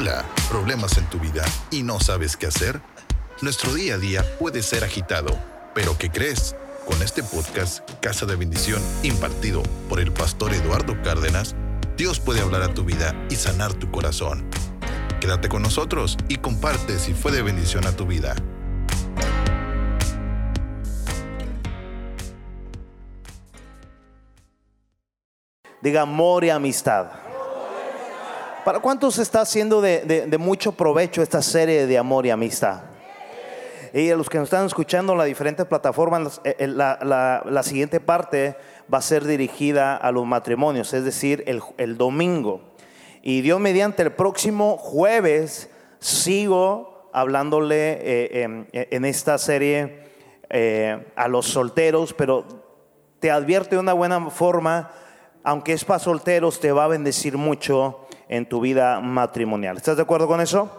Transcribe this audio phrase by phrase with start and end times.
[0.00, 2.80] Hola, ¿problemas en tu vida y no sabes qué hacer?
[3.42, 5.38] Nuestro día a día puede ser agitado,
[5.74, 6.56] pero ¿qué crees?
[6.86, 11.54] Con este podcast, Casa de Bendición, impartido por el pastor Eduardo Cárdenas,
[11.98, 14.48] Dios puede hablar a tu vida y sanar tu corazón.
[15.20, 18.34] Quédate con nosotros y comparte si fue de bendición a tu vida.
[25.82, 27.29] Diga amor y amistad.
[28.64, 32.82] ¿Para cuántos está haciendo de, mucho provecho esta serie de amor y amistad?
[33.92, 38.00] Y a los que nos están escuchando en las diferentes plataformas, eh, eh, la, siguiente
[38.00, 38.56] parte
[38.92, 42.60] va a ser dirigida a los matrimonios, es decir, el, domingo.
[43.22, 50.10] Y Dios mediante el próximo jueves sigo hablándole eh, en, en, esta serie
[51.16, 52.44] a los solteros, pero
[53.20, 54.90] te advierto de una buena forma
[55.42, 59.76] aunque es para solteros, te va a bendecir mucho en tu vida matrimonial.
[59.76, 60.70] ¿Estás de acuerdo con eso?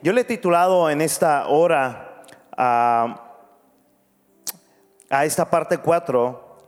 [0.00, 2.22] Yo le he titulado en esta hora
[2.56, 3.40] a,
[5.10, 6.58] a esta parte 4,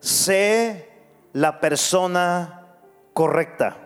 [0.00, 0.88] sé
[1.34, 2.66] la persona
[3.12, 3.76] correcta.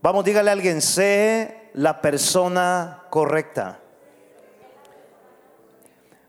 [0.00, 3.80] Vamos, dígale a alguien, sé la persona correcta.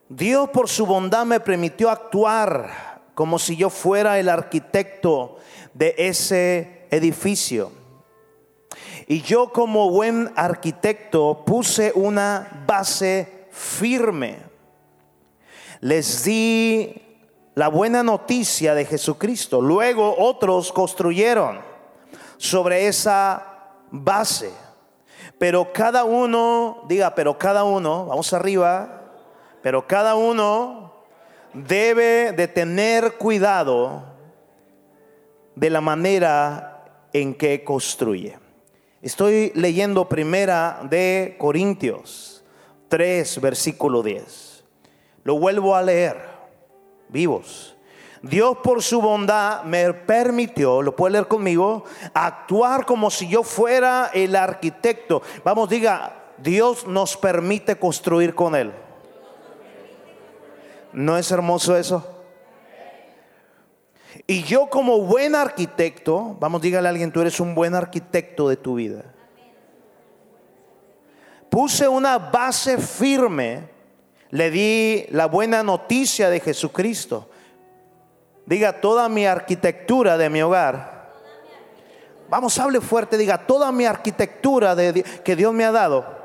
[0.10, 5.38] Dios por su bondad me permitió actuar como si yo fuera el arquitecto
[5.74, 7.83] de ese edificio.
[9.08, 14.40] Y yo como buen arquitecto puse una base firme.
[15.82, 17.02] Les di
[17.56, 19.62] la buena noticia de Jesucristo.
[19.62, 21.62] Luego otros construyeron
[22.38, 23.46] sobre esa
[23.92, 24.52] base.
[25.38, 29.12] Pero cada uno, diga, pero cada uno, vamos arriba,
[29.62, 30.94] pero cada uno
[31.54, 34.04] debe de tener cuidado
[35.56, 38.43] de la manera en que construye.
[39.04, 42.42] Estoy leyendo primera de Corintios
[42.88, 44.64] 3, versículo 10.
[45.26, 46.22] Lo vuelvo a leer,
[47.10, 47.76] vivos.
[48.22, 51.84] Dios por su bondad me permitió, lo puede leer conmigo,
[52.14, 55.22] actuar como si yo fuera el arquitecto.
[55.44, 58.72] Vamos, diga, Dios nos permite construir con Él.
[60.94, 62.13] ¿No es hermoso eso?
[64.28, 68.58] Y yo como buen arquitecto, vamos, dígale a alguien, tú eres un buen arquitecto de
[68.58, 69.04] tu vida.
[71.50, 73.70] Puse una base firme,
[74.30, 77.30] le di la buena noticia de Jesucristo.
[78.46, 81.12] Diga, toda mi arquitectura de mi hogar.
[82.30, 86.24] Vamos, hable fuerte, diga, toda mi arquitectura de, que Dios me ha dado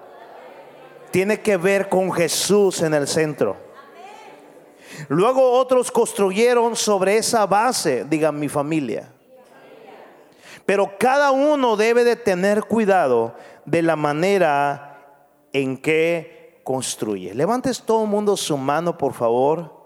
[1.10, 3.67] tiene que ver con Jesús en el centro.
[5.09, 9.12] Luego otros construyeron sobre esa base, digan mi familia.
[10.66, 13.34] Pero cada uno debe de tener cuidado
[13.65, 14.99] de la manera
[15.53, 17.34] en que construye.
[17.34, 19.78] Levantes todo el mundo su mano, por favor.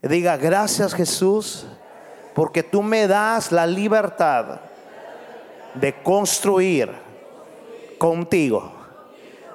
[0.00, 1.66] Diga, gracias Jesús,
[2.34, 4.60] porque tú me das la libertad
[5.74, 6.90] de construir
[7.98, 8.83] contigo.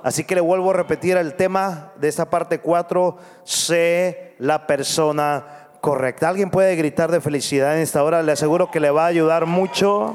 [0.04, 5.70] Así que le vuelvo a repetir el tema de esta parte 4, sé la persona
[5.82, 6.30] correcta.
[6.30, 8.24] ¿Alguien puede gritar de felicidad en esta hora?
[8.24, 10.14] Le aseguro que le va a ayudar mucho.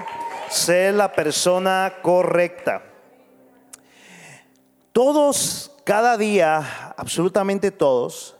[0.48, 2.82] Sé la persona correcta.
[4.92, 8.36] Todos, cada día, absolutamente todos,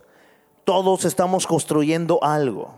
[0.65, 2.75] todos estamos construyendo algo.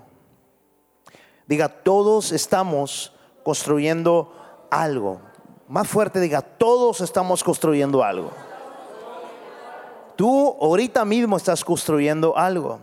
[1.46, 3.12] Diga, todos estamos
[3.44, 4.32] construyendo
[4.70, 5.20] algo.
[5.68, 8.32] Más fuerte diga, todos estamos construyendo algo.
[10.16, 12.80] Tú ahorita mismo estás construyendo algo.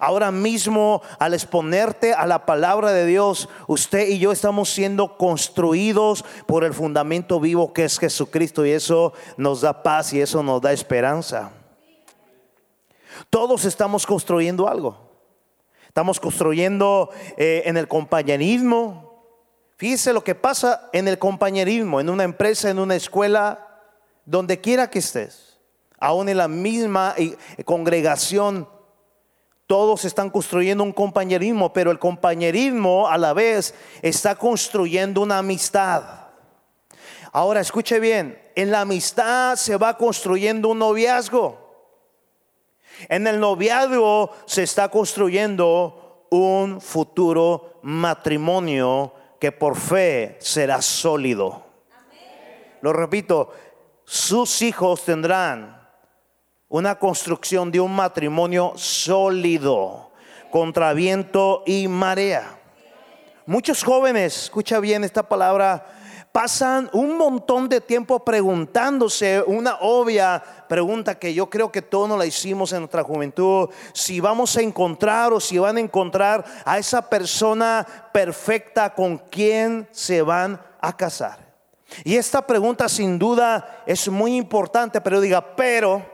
[0.00, 6.24] Ahora mismo, al exponerte a la palabra de Dios, usted y yo estamos siendo construidos
[6.46, 10.60] por el fundamento vivo que es Jesucristo y eso nos da paz y eso nos
[10.60, 11.52] da esperanza.
[13.30, 14.98] Todos estamos construyendo algo.
[15.86, 19.22] Estamos construyendo eh, en el compañerismo.
[19.76, 23.82] Fíjese lo que pasa en el compañerismo, en una empresa, en una escuela,
[24.24, 25.43] donde quiera que estés
[26.04, 27.34] aún en la misma eh,
[27.64, 28.68] congregación,
[29.66, 36.02] todos están construyendo un compañerismo, pero el compañerismo a la vez está construyendo una amistad.
[37.32, 41.58] Ahora escuche bien, en la amistad se va construyendo un noviazgo.
[43.08, 51.64] En el noviazgo se está construyendo un futuro matrimonio que por fe será sólido.
[52.82, 53.54] Lo repito,
[54.04, 55.83] sus hijos tendrán
[56.74, 60.10] una construcción de un matrimonio sólido
[60.50, 62.58] contra viento y marea.
[63.46, 65.86] Muchos jóvenes, escucha bien esta palabra,
[66.32, 72.18] pasan un montón de tiempo preguntándose una obvia pregunta que yo creo que todos nos
[72.18, 76.76] la hicimos en nuestra juventud, si vamos a encontrar o si van a encontrar a
[76.76, 81.54] esa persona perfecta con quien se van a casar.
[82.02, 86.13] Y esta pregunta sin duda es muy importante, pero diga, pero,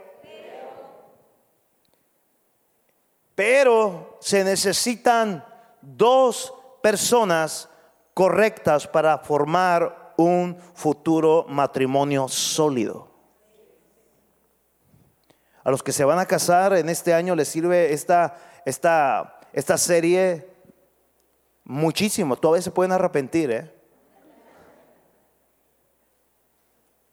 [3.40, 5.42] pero se necesitan
[5.80, 6.52] dos
[6.82, 7.70] personas
[8.12, 13.08] correctas para formar un futuro matrimonio sólido.
[15.64, 19.78] A los que se van a casar en este año les sirve esta, esta, esta
[19.78, 20.46] serie
[21.64, 22.36] muchísimo.
[22.36, 23.50] Todavía se pueden arrepentir.
[23.52, 23.74] ¿eh?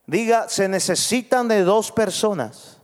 [0.05, 2.81] Diga, se necesitan de dos personas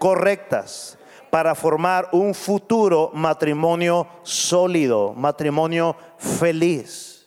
[0.00, 0.98] correctas
[1.36, 7.26] para formar un futuro matrimonio sólido, matrimonio feliz.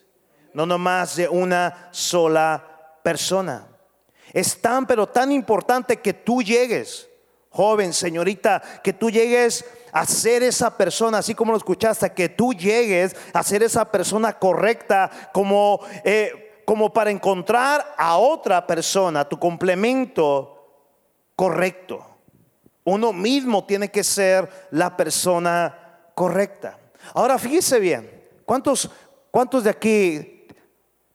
[0.52, 3.68] No nomás de una sola persona.
[4.34, 7.08] Es tan, pero tan importante que tú llegues,
[7.52, 12.52] joven, señorita, que tú llegues a ser esa persona, así como lo escuchaste, que tú
[12.54, 19.38] llegues a ser esa persona correcta, como, eh, como para encontrar a otra persona, tu
[19.38, 20.96] complemento
[21.36, 22.10] correcto.
[22.90, 26.80] Uno mismo tiene que ser la persona correcta.
[27.14, 28.90] Ahora fíjese bien, ¿cuántos,
[29.32, 30.48] cuántos de aquí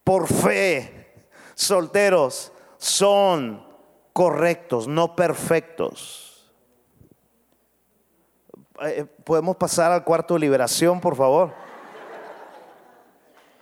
[0.03, 3.67] por fe, solteros, son
[4.13, 6.53] correctos, no perfectos?
[8.83, 11.53] Eh, ¿Podemos pasar al cuarto de liberación, por favor?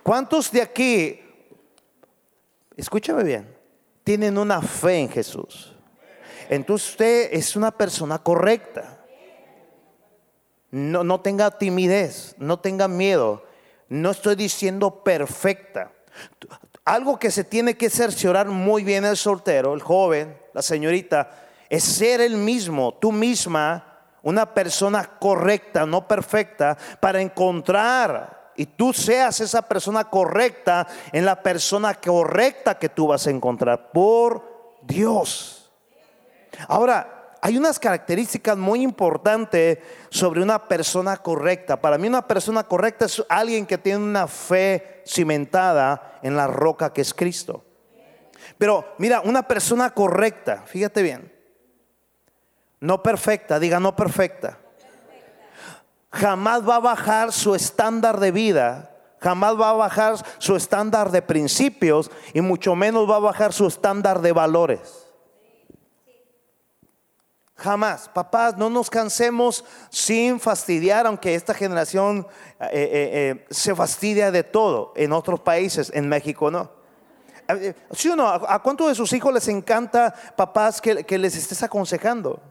[0.03, 1.19] ¿Cuántos de aquí,
[2.75, 3.57] escúchame bien,
[4.03, 5.72] tienen una fe en Jesús?
[6.49, 8.99] Entonces usted es una persona correcta.
[10.71, 13.43] No, no tenga timidez, no tenga miedo.
[13.89, 15.91] No estoy diciendo perfecta.
[16.85, 21.29] Algo que se tiene que cerciorar muy bien el soltero, el joven, la señorita,
[21.69, 28.93] es ser el mismo, tú misma, una persona correcta, no perfecta, para encontrar y tú
[28.93, 35.62] seas esa persona correcta en la persona correcta que tú vas a encontrar por Dios.
[36.67, 39.79] Ahora, hay unas características muy importantes
[40.09, 41.81] sobre una persona correcta.
[41.81, 46.93] Para mí una persona correcta es alguien que tiene una fe cimentada en la roca
[46.93, 47.65] que es Cristo.
[48.57, 51.33] Pero mira, una persona correcta, fíjate bien,
[52.79, 54.59] no perfecta, diga no perfecta,
[56.13, 61.21] jamás va a bajar su estándar de vida, jamás va a bajar su estándar de
[61.21, 65.02] principios y mucho menos va a bajar su estándar de valores.
[67.63, 68.09] Jamás.
[68.09, 72.27] Papás, no nos cansemos sin fastidiar, aunque esta generación
[72.59, 74.91] eh, eh, eh, se fastidia de todo.
[74.97, 76.69] En otros países, en México no.
[77.91, 78.27] ¿Sí o no?
[78.27, 82.41] ¿A cuántos de sus hijos les encanta, papás, que, les estés aconsejando?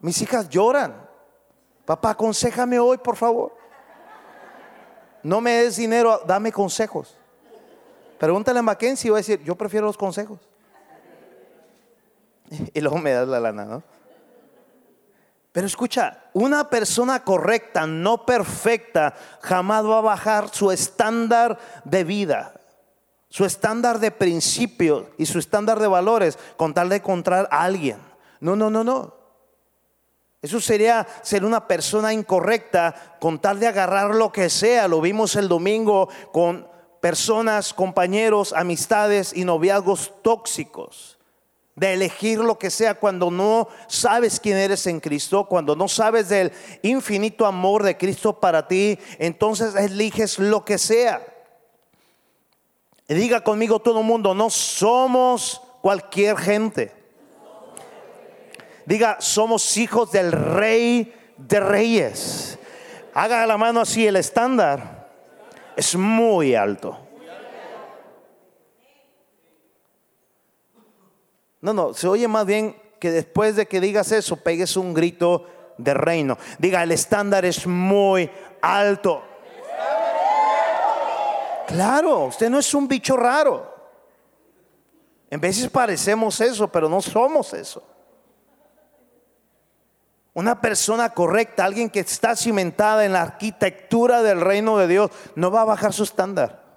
[0.00, 1.06] Mis hijas lloran.
[1.84, 3.54] Papá, aconsejame hoy, por favor.
[5.22, 7.14] No me des dinero, dame consejos.
[8.18, 10.38] Pregúntale a Mackenzie y va a decir, yo prefiero los consejos.
[12.72, 13.97] Y luego me das la lana, ¿no?
[15.52, 22.52] Pero escucha, una persona correcta, no perfecta, jamás va a bajar su estándar de vida,
[23.30, 27.98] su estándar de principios y su estándar de valores con tal de encontrar a alguien.
[28.40, 29.14] No, no, no, no.
[30.40, 34.86] Eso sería ser una persona incorrecta con tal de agarrar lo que sea.
[34.86, 36.68] Lo vimos el domingo con
[37.00, 41.17] personas, compañeros, amistades y noviazgos tóxicos
[41.78, 46.28] de elegir lo que sea cuando no sabes quién eres en Cristo, cuando no sabes
[46.28, 46.50] del
[46.82, 51.24] infinito amor de Cristo para ti, entonces eliges lo que sea.
[53.06, 56.92] diga conmigo todo el mundo, no somos cualquier gente.
[58.84, 62.58] Diga, somos hijos del rey de reyes.
[63.14, 65.08] Haga la mano así, el estándar
[65.76, 67.07] es muy alto.
[71.60, 75.46] No, no, se oye más bien que después de que digas eso, pegues un grito
[75.76, 76.38] de reino.
[76.58, 79.22] Diga, el estándar es muy alto.
[81.66, 83.74] Claro, usted no es un bicho raro.
[85.30, 87.82] En veces parecemos eso, pero no somos eso.
[90.32, 95.50] Una persona correcta, alguien que está cimentada en la arquitectura del reino de Dios, no
[95.50, 96.67] va a bajar su estándar.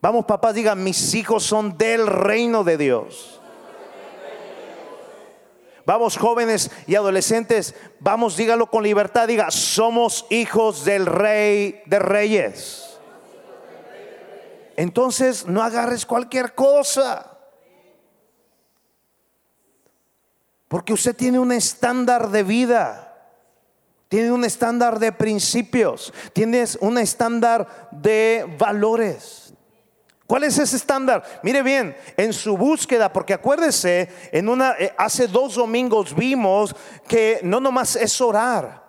[0.00, 3.40] Vamos, papás, digan, mis hijos son del reino de Dios.
[5.84, 12.84] Vamos, jóvenes y adolescentes, vamos, dígalo con libertad, diga, somos hijos del rey de reyes.
[14.76, 17.38] entonces no agarres cualquier cosa.
[20.68, 23.08] Porque usted tiene un estándar de vida.
[24.08, 26.12] Tiene un estándar de principios.
[26.32, 29.47] Tienes un estándar de valores.
[30.28, 31.24] ¿Cuál es ese estándar?
[31.42, 36.76] Mire bien, en su búsqueda, porque acuérdese, en una, eh, hace dos domingos vimos
[37.08, 38.84] que no nomás es orar,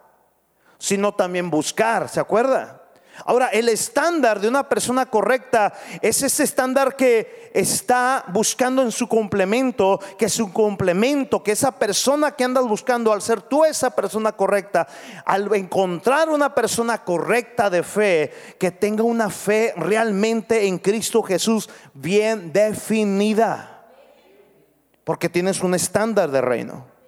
[0.78, 2.79] sino también buscar, ¿se acuerda?
[3.26, 9.08] Ahora, el estándar de una persona correcta es ese estándar que está buscando en su
[9.08, 14.32] complemento, que su complemento, que esa persona que andas buscando, al ser tú esa persona
[14.32, 14.88] correcta,
[15.26, 21.70] al encontrar una persona correcta de fe, que tenga una fe realmente en Cristo Jesús
[21.94, 23.86] bien definida,
[25.04, 27.00] porque tienes un estándar de reino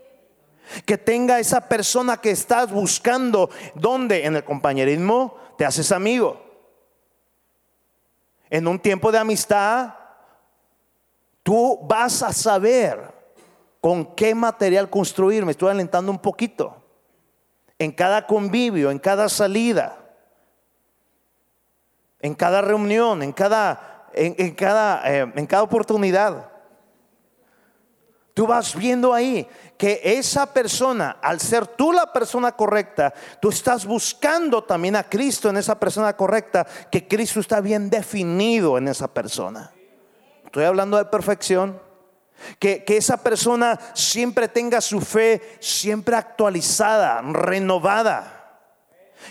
[0.85, 4.25] que tenga esa persona que estás buscando, ¿dónde?
[4.25, 6.41] En el compañerismo, te haces amigo.
[8.49, 9.93] En un tiempo de amistad,
[11.43, 13.13] tú vas a saber
[13.79, 15.45] con qué material construir.
[15.45, 16.83] Me estoy alentando un poquito.
[17.77, 19.99] En cada convivio, en cada salida,
[22.21, 26.49] en cada reunión, en cada, en, cada, eh, en cada oportunidad.
[28.33, 29.47] Tú vas viendo ahí
[29.81, 33.11] que esa persona, al ser tú la persona correcta,
[33.41, 38.77] tú estás buscando también a Cristo en esa persona correcta, que Cristo está bien definido
[38.77, 39.71] en esa persona.
[40.45, 41.81] Estoy hablando de perfección.
[42.59, 48.59] Que, que, esa persona siempre tenga su fe siempre actualizada, renovada.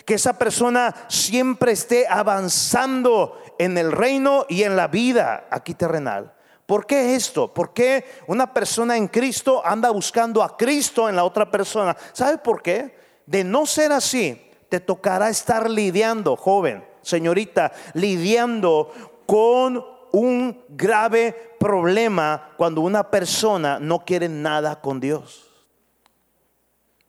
[0.04, 6.34] Que esa persona siempre esté avanzando en el reino y en la vida aquí terrenal.
[6.70, 7.52] ¿Por qué esto?
[7.52, 11.96] ¿Por qué una persona en Cristo anda buscando a Cristo en la otra persona?
[12.12, 12.96] ¿Sabe por qué?
[13.26, 18.92] De no ser así, te tocará estar lidiando, joven, señorita, lidiando
[19.26, 25.50] con un grave problema cuando una persona no quiere nada con Dios.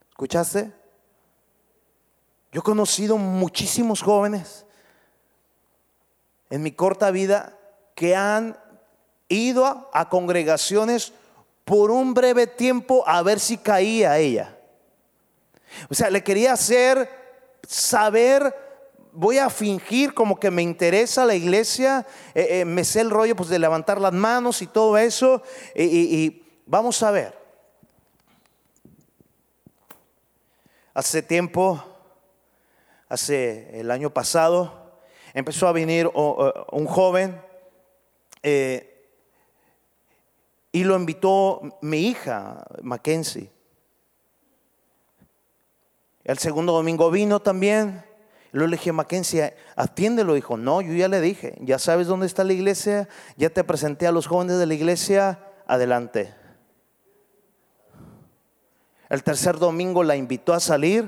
[0.10, 0.72] ¿Escuchaste?
[2.52, 4.66] Yo he conocido muchísimos jóvenes
[6.50, 7.60] en mi corta vida
[7.94, 8.58] que han
[9.34, 11.14] ido a, congregaciones
[11.66, 14.58] por un breve tiempo a ver si caía ella.
[15.90, 17.10] O sea, le quería hacer
[17.68, 18.54] saber,
[19.14, 23.36] voy a fingir como que me interesa la iglesia, eh, eh, me sé el rollo
[23.36, 25.42] pues, de levantar las manos y todo eso,
[25.76, 27.42] y vamos a ver.
[30.94, 31.82] Hace tiempo,
[33.08, 35.00] hace el año pasado,
[35.34, 37.42] empezó a venir un joven,
[38.44, 38.91] eh,
[40.72, 43.52] y lo invitó mi hija, Mackenzie.
[46.24, 48.04] El segundo domingo vino también.
[48.52, 50.34] Luego le dije, Mackenzie, atiéndelo.
[50.34, 54.08] Dijo, no, yo ya le dije, ya sabes dónde está la iglesia, ya te presenté
[54.08, 56.34] a los jóvenes de la iglesia, adelante.
[59.10, 61.06] El tercer domingo la invitó a salir.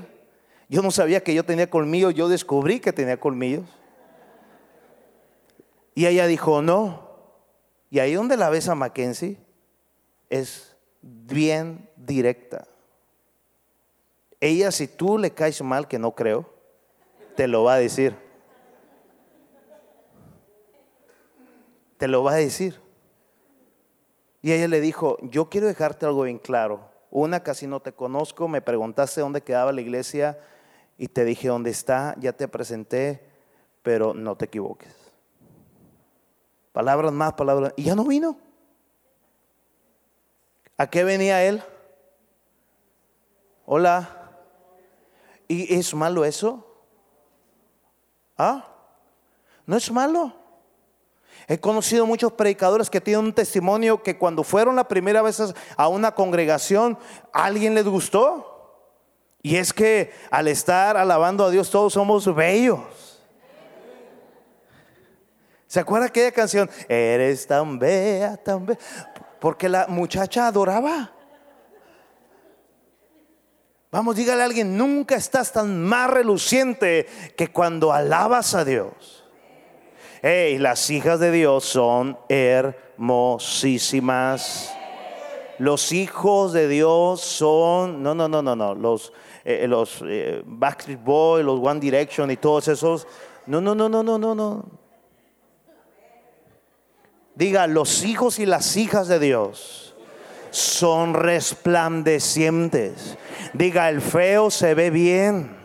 [0.68, 3.66] Yo no sabía que yo tenía colmillos, yo descubrí que tenía colmillos.
[5.96, 7.14] Y ella dijo, no.
[7.90, 9.38] Y ahí donde la ves a Mackenzie,
[10.34, 12.68] es bien directa.
[14.40, 16.52] Ella, si tú le caes mal, que no creo,
[17.36, 18.16] te lo va a decir.
[21.98, 22.82] Te lo va a decir.
[24.42, 26.90] Y ella le dijo, yo quiero dejarte algo bien claro.
[27.12, 30.40] Una, casi no te conozco, me preguntaste dónde quedaba la iglesia
[30.98, 33.24] y te dije dónde está, ya te presenté,
[33.84, 34.96] pero no te equivoques.
[36.72, 37.72] Palabras más, palabras.
[37.76, 38.43] Y ya no vino.
[40.84, 41.64] ¿A qué venía él?
[43.66, 44.10] Hola.
[45.48, 46.68] ¿Y es malo eso?
[48.38, 48.68] ¿Ah?
[49.66, 50.34] No es malo.
[51.48, 55.42] He conocido muchos predicadores que tienen un testimonio que cuando fueron la primera vez
[55.78, 56.98] a una congregación,
[57.32, 58.92] ¿a alguien les gustó.
[59.42, 62.82] Y es que al estar alabando a Dios todos somos bellos.
[65.74, 66.70] ¿Se acuerda aquella canción?
[66.90, 68.80] Eres tan bella, tan bella.
[69.44, 71.12] Porque la muchacha adoraba.
[73.92, 79.26] Vamos, dígale a alguien, nunca estás tan más reluciente que cuando alabas a Dios.
[80.22, 84.74] Hey, las hijas de Dios son hermosísimas.
[85.60, 89.12] Los hijos de Dios son, no, no, no, no, no, los,
[89.44, 93.06] eh, los eh, Backstreet Boys, los One Direction y todos esos.
[93.46, 94.83] No, no, no, no, no, no, no.
[97.36, 99.96] Diga, los hijos y las hijas de Dios
[100.52, 103.18] son resplandecientes.
[103.54, 105.58] Diga, el feo se ve bien.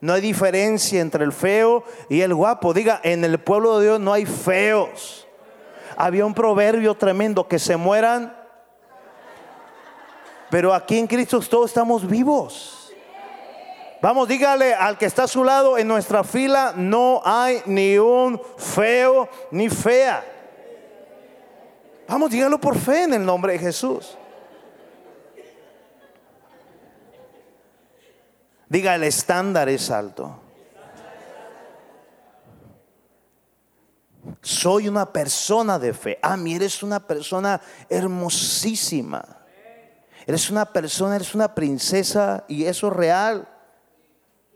[0.00, 2.74] No hay diferencia entre el feo y el guapo.
[2.74, 5.26] Diga, en el pueblo de Dios no hay feos.
[5.96, 8.36] Había un proverbio tremendo, que se mueran.
[10.50, 12.83] Pero aquí en Cristo todos estamos vivos.
[14.04, 18.38] Vamos, dígale al que está a su lado, en nuestra fila no hay ni un
[18.58, 20.22] feo ni fea.
[22.06, 24.18] Vamos, dígalo por fe en el nombre de Jesús.
[28.68, 30.38] Diga, el estándar es alto.
[34.42, 36.18] Soy una persona de fe.
[36.20, 37.58] Ah, mí eres una persona
[37.88, 39.24] hermosísima.
[40.26, 43.48] Eres una persona, eres una princesa y eso es real.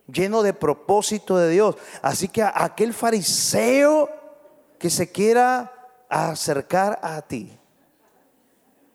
[0.08, 1.76] Lleno de propósito de Dios.
[2.02, 4.10] Así que aquel fariseo
[4.78, 5.72] que se quiera
[6.08, 7.58] acercar a ti,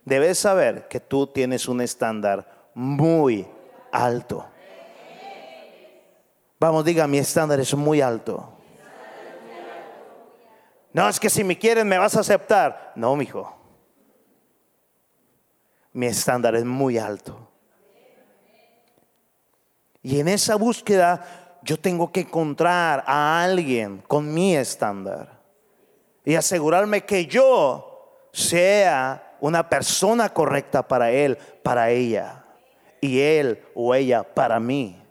[0.04, 3.48] debes saber que tú tienes un estándar muy
[3.92, 4.46] alto.
[6.60, 8.50] Vamos, diga, mi estándar es muy alto.
[10.94, 12.94] No, es que si me quieren me vas a aceptar.
[12.96, 13.54] No, mijo.
[15.92, 17.43] Mi estándar es muy alto.
[20.04, 25.40] Y en esa búsqueda yo tengo que encontrar a alguien con mi estándar
[26.26, 32.44] y asegurarme que yo sea una persona correcta para él, para ella,
[33.02, 35.03] y él o ella para mí.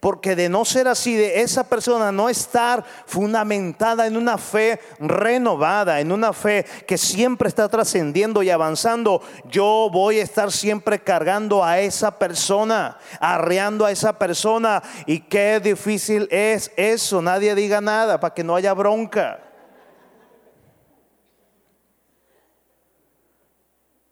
[0.00, 6.00] Porque de no ser así, de esa persona no estar fundamentada en una fe renovada,
[6.00, 11.64] en una fe que siempre está trascendiendo y avanzando, yo voy a estar siempre cargando
[11.64, 14.82] a esa persona, arreando a esa persona.
[15.06, 17.22] Y qué difícil es eso.
[17.22, 19.40] Nadie diga nada para que no haya bronca.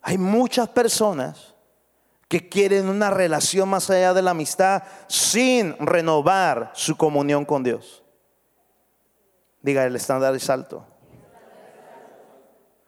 [0.02, 1.50] Hay muchas personas
[2.30, 8.04] que quieren una relación más allá de la amistad sin renovar su comunión con Dios.
[9.60, 10.87] Diga, el estándar es alto.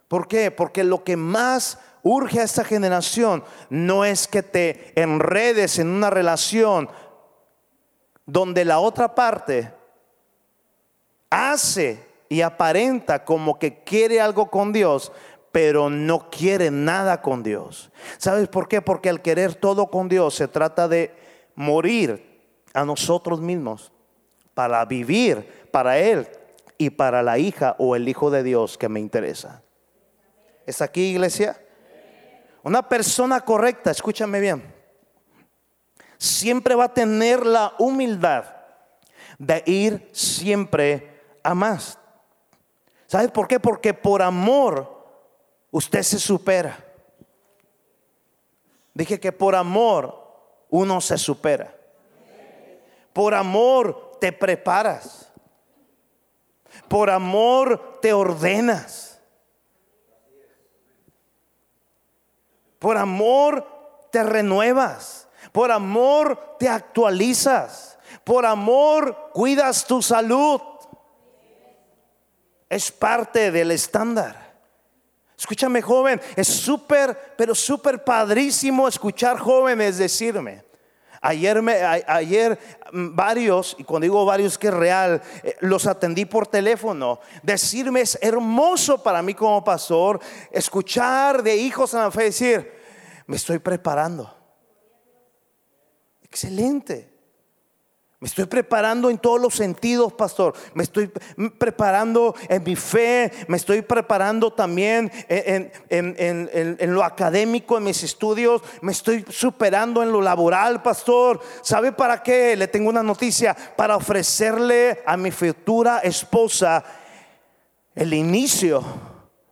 [0.06, 0.52] ¿Por qué?
[0.52, 6.08] Porque lo que más urge a esta generación no es que te enredes en una
[6.08, 6.88] relación
[8.24, 9.74] donde la otra parte
[11.30, 15.10] hace y aparenta como que quiere algo con Dios,
[15.52, 17.92] pero no quiere nada con Dios.
[18.16, 18.80] ¿Sabes por qué?
[18.80, 21.14] Porque al querer todo con Dios se trata de
[21.54, 22.40] morir
[22.72, 23.92] a nosotros mismos
[24.54, 26.26] para vivir para Él
[26.78, 29.62] y para la hija o el hijo de Dios que me interesa.
[30.66, 31.60] ¿Es aquí, iglesia?
[32.62, 34.74] Una persona correcta, escúchame bien,
[36.16, 38.44] siempre va a tener la humildad
[39.38, 41.98] de ir siempre a más.
[43.06, 43.58] ¿Sabes por qué?
[43.58, 45.01] Porque por amor
[45.72, 46.78] usted se supera.
[48.94, 50.22] Dije que por amor
[50.70, 51.74] uno se supera.
[53.12, 55.32] Por amor te preparas.
[56.88, 59.20] Por amor te ordenas.
[62.78, 63.66] Por amor
[64.10, 65.28] te renuevas.
[65.52, 67.98] Por amor te actualizas.
[68.24, 70.60] Por amor cuidas tu salud.
[72.68, 74.41] Es parte del estándar.
[75.42, 80.62] Escúchame joven, es súper, pero súper padrísimo escuchar jóvenes decirme.
[81.20, 81.60] Ayer,
[82.06, 82.56] ayer
[82.92, 87.18] mm, varios, y cuando digo varios que es real, eh, los atendí por teléfono.
[87.42, 90.20] Decirme es hermoso para mí como pastor
[90.52, 92.72] escuchar de hijos en la fe decir,
[93.26, 94.32] me estoy preparando.
[96.22, 97.11] Excelente.
[98.22, 100.54] Me estoy preparando en todos los sentidos, pastor.
[100.74, 101.10] Me estoy
[101.58, 103.32] preparando en mi fe.
[103.48, 108.62] Me estoy preparando también en, lo académico, en mis estudios.
[108.80, 111.40] Me estoy superando en lo laboral, pastor.
[111.62, 112.54] ¿Sabe para qué?
[112.54, 113.56] Le tengo una noticia.
[113.74, 116.84] Para ofrecerle a mi futura esposa
[117.92, 118.84] el inicio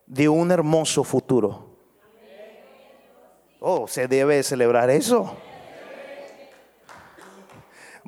[0.06, 1.76] de un hermoso futuro.
[3.58, 5.36] Oh, se debe celebrar eso.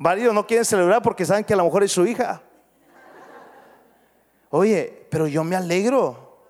[0.03, 2.41] Varios no quieren celebrar porque saben que a lo mejor es su hija.
[4.49, 6.41] Oye, pero yo me alegro.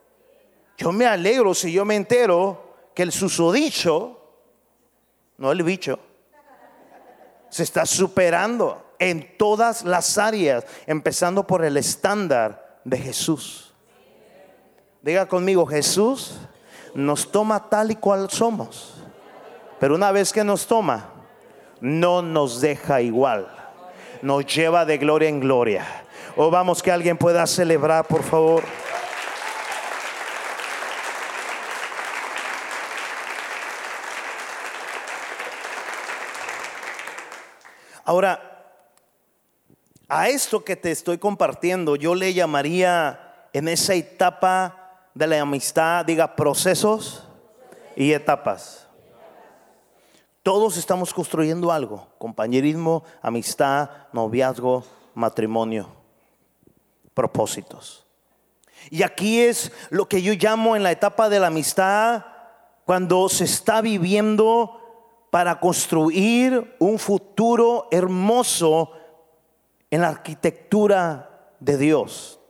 [0.75, 4.19] Yo me alegro si yo me entero que el susodicho,
[5.37, 5.99] no el bicho,
[7.49, 13.71] se está superando en todas las áreas, empezando por el estándar de Jesús.
[15.03, 16.39] Diga conmigo, Jesús
[16.95, 18.95] nos toma tal y cual somos.
[19.79, 21.12] Pero una vez que nos toma,
[21.83, 23.45] no nos deja igual,
[24.21, 25.85] nos lleva de gloria en gloria.
[26.37, 28.63] O oh, vamos que alguien pueda celebrar, por favor.
[38.05, 38.49] Ahora,
[40.09, 46.05] A esto que te estoy compartiendo, yo le llamaría en esa etapa de la amistad,
[46.05, 47.27] diga procesos
[47.95, 48.82] y etapas.
[50.43, 54.83] Todos estamos construyendo algo, compañerismo, amistad, noviazgo,
[55.15, 55.87] matrimonio,
[57.13, 58.05] propósitos.
[58.89, 62.25] Y aquí es lo que yo llamo en la etapa de la amistad,
[62.83, 64.81] cuando se está viviendo
[65.31, 68.91] para construir un futuro hermoso
[69.89, 72.41] en la arquitectura de Dios.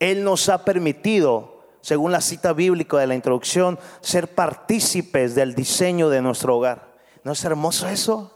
[0.00, 6.08] Él nos ha permitido, según la cita bíblica de la introducción, ser partícipes del diseño
[6.08, 6.87] de nuestro hogar.
[7.24, 8.32] ¿No es hermoso eso?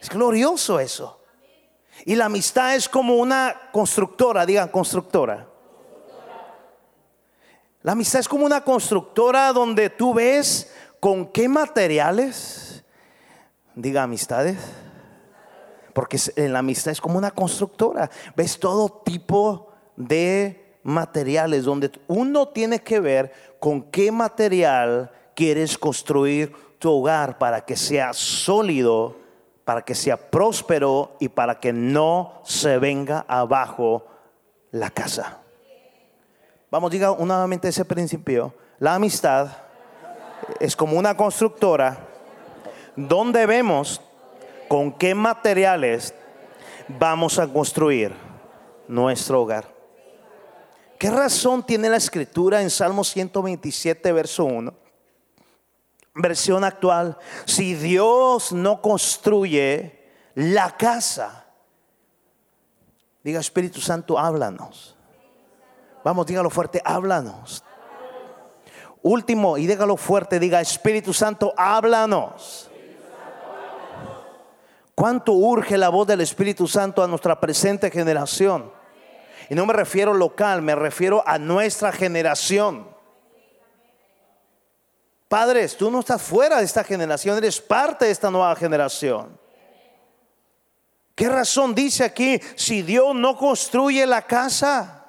[0.00, 1.20] Es glorioso eso.
[2.04, 5.46] Y la amistad es como una constructora, digan constructora.
[7.82, 12.84] La amistad es como una constructora donde tú ves con qué materiales,
[13.74, 14.58] diga amistades,
[15.92, 22.48] porque en la amistad es como una constructora, ves todo tipo de materiales donde uno
[22.48, 29.16] tiene que ver con qué material quieres construir tu hogar para que sea sólido,
[29.64, 34.04] para que sea próspero y para que no se venga abajo
[34.72, 35.38] la casa.
[36.72, 38.52] Vamos, diga nuevamente ese principio.
[38.80, 39.46] La amistad
[40.58, 42.00] es como una constructora
[42.96, 44.00] donde vemos
[44.66, 46.12] con qué materiales
[46.88, 48.12] vamos a construir
[48.88, 49.66] nuestro hogar.
[50.98, 54.81] ¿Qué razón tiene la escritura en Salmo 127, verso 1?
[56.14, 57.16] Versión actual.
[57.46, 61.46] Si Dios no construye la casa,
[63.22, 64.96] diga Espíritu Santo, háblanos.
[66.04, 67.64] Vamos, dígalo fuerte, háblanos.
[69.02, 72.70] Último, y dígalo fuerte, diga Espíritu Santo, háblanos.
[74.94, 78.70] ¿Cuánto urge la voz del Espíritu Santo a nuestra presente generación?
[79.48, 82.86] Y no me refiero local, me refiero a nuestra generación.
[85.32, 89.40] Padres, tú no estás fuera de esta generación, eres parte de esta nueva generación.
[91.14, 95.06] ¿Qué razón dice aquí si Dios no construye la casa?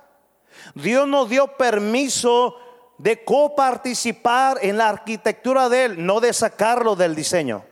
[0.76, 2.56] Dios nos dio permiso
[2.98, 7.66] de coparticipar en la arquitectura de Él, no de sacarlo del diseño.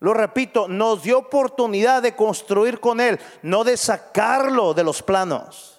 [0.00, 5.77] Lo repito, nos dio oportunidad de construir con Él, no de sacarlo de los planos.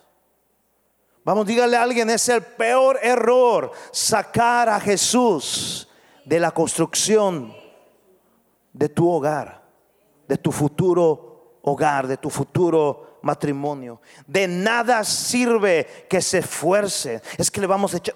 [1.29, 5.87] Vamos, dígale a alguien, es el peor error sacar a Jesús
[6.25, 7.53] de la construcción
[8.73, 9.61] de tu hogar,
[10.27, 14.01] de tu futuro hogar, de tu futuro matrimonio.
[14.25, 17.21] De nada sirve que se esfuerce.
[17.37, 18.15] Es que le vamos a echar.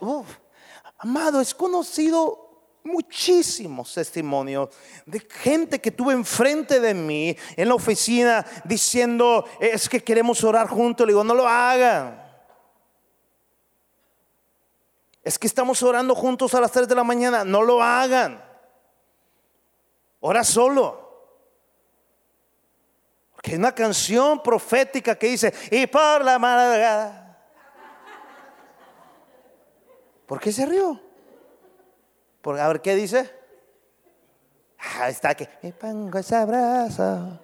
[0.97, 4.69] amado, es conocido muchísimos testimonios
[5.05, 10.67] de gente que tuve enfrente de mí en la oficina diciendo, es que queremos orar
[10.67, 11.05] juntos.
[11.05, 12.22] Le digo, no lo hagan.
[15.23, 17.45] Es que estamos orando juntos a las 3 de la mañana.
[17.45, 18.43] No lo hagan.
[20.19, 21.01] Ora solo.
[23.41, 27.37] Que es una canción profética que dice, y por la madrugada.
[30.25, 30.99] ¿Por qué se rió?
[32.41, 33.29] Por, a ver, ¿qué dice?
[34.97, 37.39] Ah, está que me pongo ese abrazo.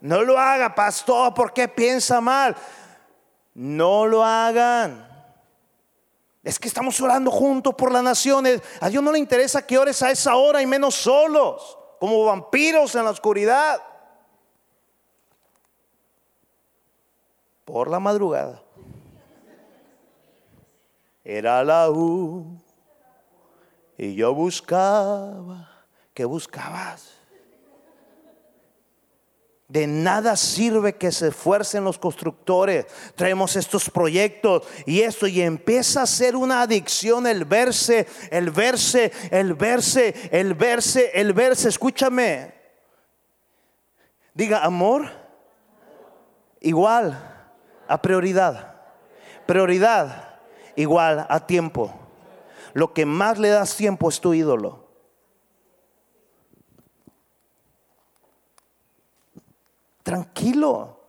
[0.00, 2.54] No lo haga, pastor, porque piensa mal.
[3.54, 5.15] No lo hagan.
[6.46, 8.62] Es que estamos orando juntos por las naciones.
[8.80, 12.94] A Dios no le interesa que ores a esa hora y menos solos, como vampiros
[12.94, 13.82] en la oscuridad.
[17.66, 18.62] por la madrugada.
[21.24, 22.62] Era la U
[23.98, 25.68] y yo buscaba.
[26.14, 27.15] ¿Qué buscabas?
[29.68, 32.86] De nada sirve que se esfuercen los constructores.
[33.16, 39.12] Traemos estos proyectos y esto y empieza a ser una adicción el verse, el verse,
[39.30, 41.68] el verse, el verse, el verse.
[41.68, 42.54] Escúchame.
[44.34, 45.10] Diga amor.
[46.60, 47.18] Igual
[47.88, 48.76] a prioridad.
[49.46, 50.38] Prioridad
[50.76, 51.92] igual a tiempo.
[52.72, 54.85] Lo que más le das tiempo es tu ídolo.
[60.06, 61.00] Tranquilo.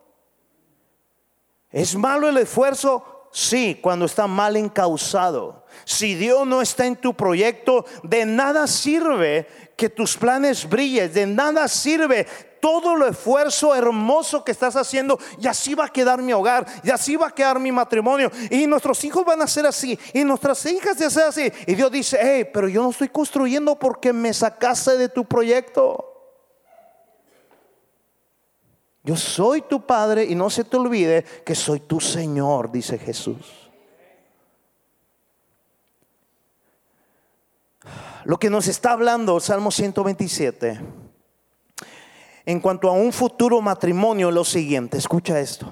[1.69, 3.29] ¿Es malo el esfuerzo?
[3.31, 5.67] Sí, cuando está mal encausado.
[5.85, 11.27] Si Dios no está en tu proyecto, de nada sirve que tus planes brillen, de
[11.27, 12.25] nada sirve
[12.59, 16.89] todo el esfuerzo hermoso que estás haciendo y así va a quedar mi hogar, y
[16.89, 20.65] así va a quedar mi matrimonio, y nuestros hijos van a ser así, y nuestras
[20.65, 21.51] hijas van a ser así.
[21.67, 26.16] Y Dios dice, hey, pero yo no estoy construyendo porque me sacaste de tu proyecto.
[29.07, 33.71] Yo soy tu Padre y no se te olvide que soy tu Señor, dice Jesús.
[38.25, 40.81] Lo que nos está hablando Salmo 127
[42.45, 45.71] en cuanto a un futuro matrimonio, lo siguiente, escucha esto.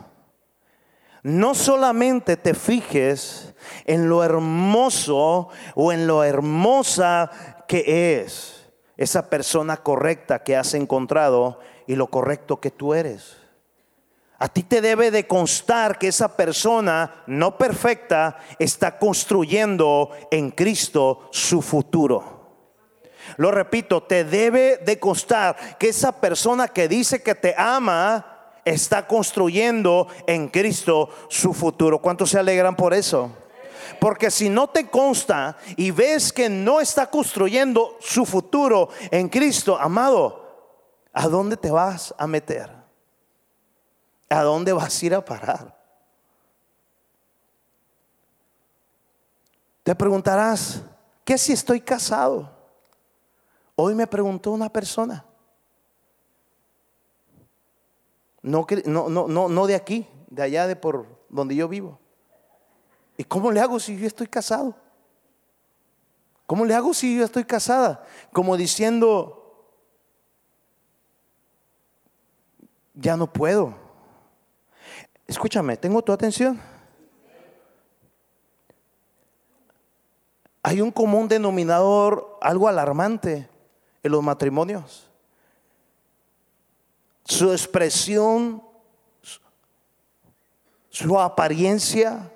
[1.21, 7.29] No solamente te fijes en lo hermoso o en lo hermosa
[7.67, 13.37] que es esa persona correcta que has encontrado y lo correcto que tú eres.
[14.37, 21.29] A ti te debe de constar que esa persona no perfecta está construyendo en Cristo
[21.31, 22.35] su futuro.
[23.37, 29.07] Lo repito, te debe de constar que esa persona que dice que te ama está
[29.07, 31.99] construyendo en Cristo su futuro.
[31.99, 33.31] ¿Cuántos se alegran por eso?
[33.99, 39.77] Porque si no te consta y ves que no está construyendo su futuro en Cristo,
[39.79, 40.44] amado,
[41.15, 42.69] ¿a dónde te vas a meter?
[44.29, 45.73] ¿A dónde vas a ir a parar?
[49.83, 50.81] Te preguntarás,
[51.23, 52.51] ¿qué si estoy casado?
[53.75, 55.25] Hoy me preguntó una persona,
[58.41, 61.97] no, no, no, no de aquí, de allá de por donde yo vivo.
[63.17, 64.75] ¿Y cómo le hago si yo estoy casado?
[66.45, 68.03] ¿Cómo le hago si yo estoy casada?
[68.33, 69.44] Como diciendo,
[72.95, 73.75] ya no puedo.
[75.27, 76.59] Escúchame, ¿tengo tu atención?
[80.63, 83.47] Hay un común denominador, algo alarmante
[84.01, 85.09] en los matrimonios.
[87.23, 88.63] Su expresión,
[90.89, 92.31] su apariencia,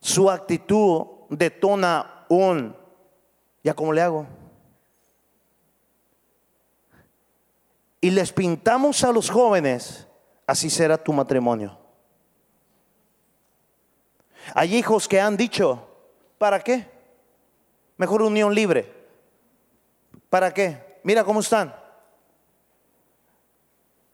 [0.00, 2.74] su actitud detona un,
[3.62, 4.26] ¿ya cómo le hago?
[8.06, 10.06] Y les pintamos a los jóvenes,
[10.46, 11.76] así será tu matrimonio.
[14.54, 15.88] Hay hijos que han dicho,
[16.38, 16.88] ¿para qué?
[17.96, 18.94] Mejor unión libre.
[20.30, 21.00] ¿Para qué?
[21.02, 21.74] Mira cómo están.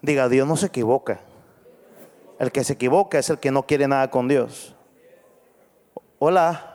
[0.01, 1.21] Diga, Dios no se equivoca.
[2.39, 4.75] El que se equivoca es el que no quiere nada con Dios.
[6.19, 6.72] Hola.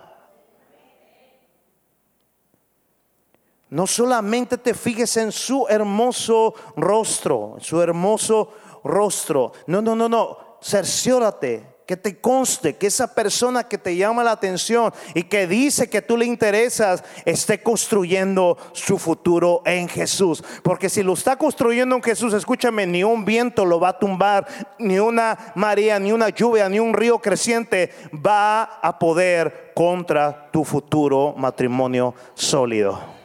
[3.70, 8.54] No solamente te fijes en su hermoso rostro, su hermoso
[8.84, 9.52] rostro.
[9.68, 10.38] No, no, no, no.
[10.62, 15.90] Cerciórate que te conste que esa persona que te llama la atención y que dice
[15.90, 20.44] que tú le interesas, esté construyendo su futuro en Jesús.
[20.64, 24.46] Porque si lo está construyendo en Jesús, escúchame, ni un viento lo va a tumbar,
[24.78, 30.66] ni una marea, ni una lluvia, ni un río creciente va a poder contra tu
[30.66, 33.17] futuro matrimonio sólido.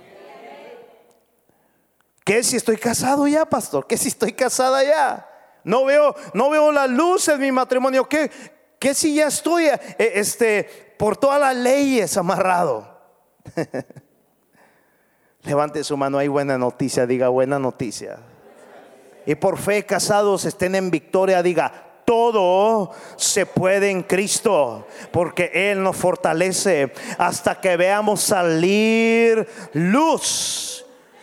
[2.24, 3.86] ¿Qué si estoy casado ya, pastor?
[3.86, 5.28] ¿Qué si estoy casada ya?
[5.64, 8.08] No veo, no veo la luz en mi matrimonio.
[8.08, 8.30] ¿Qué,
[8.78, 13.00] qué si ya estoy eh, este, por todas las leyes amarrado?
[15.42, 18.18] Levante su mano, hay buena noticia, diga buena noticia.
[19.26, 25.82] Y por fe casados estén en victoria, diga, todo se puede en Cristo, porque Él
[25.82, 30.81] nos fortalece hasta que veamos salir luz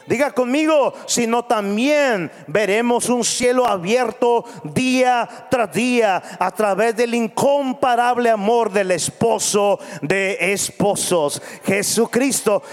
[0.09, 8.31] Diga conmigo, sino también veremos un cielo abierto día tras día a través del incomparable
[8.31, 12.63] amor del esposo de esposos, Jesucristo.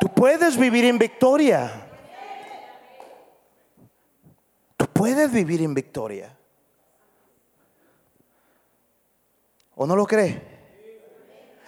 [0.00, 1.88] Tú puedes vivir en victoria.
[4.76, 6.36] Tú puedes vivir en victoria.
[9.76, 10.42] ¿O no lo cree?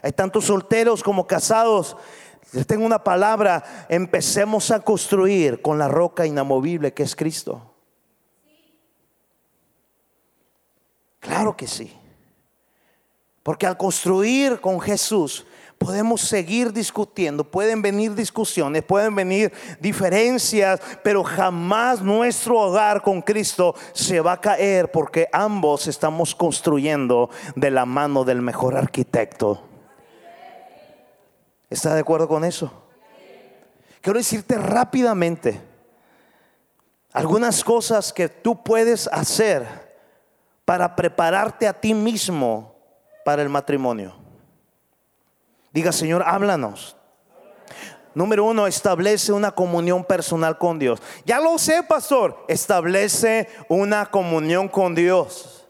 [0.03, 1.97] Hay tantos solteros como casados
[2.53, 7.73] les tengo una palabra, empecemos a construir con la roca inamovible que es Cristo.
[11.19, 11.97] Claro que sí.
[13.43, 15.47] Porque al construir con Jesús
[15.79, 23.75] podemos seguir discutiendo, pueden venir discusiones, pueden venir diferencias, pero jamás nuestro hogar con Cristo
[23.93, 29.72] se va a caer porque ambos estamos construyendo de la mano del mejor arquitecto.
[31.73, 32.71] ¿Está de acuerdo con eso?
[34.03, 35.59] Quiero decirte rápidamente
[37.15, 39.67] algunas cosas que tú puedes hacer
[40.67, 42.75] para prepararte a ti mismo
[43.25, 44.15] para el matrimonio.
[45.73, 46.95] Diga, Señor, háblanos.
[48.15, 51.01] Número uno, establece una comunión personal con Dios.
[51.25, 55.67] Ya lo sé, pastor, establece una comunión con Dios.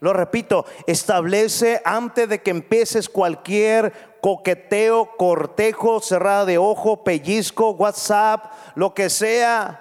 [0.00, 8.52] Lo repito, establece antes de que empieces cualquier coqueteo, cortejo, cerrada de ojo, pellizco, WhatsApp,
[8.76, 9.80] lo que sea.